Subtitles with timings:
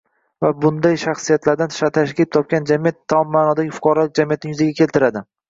[0.43, 5.25] va bunday shaxsiyatlardan tashkil topgan hamjamiyat tom ma’nodagi fuqarolik jamiyatini yuzaga keltiradi.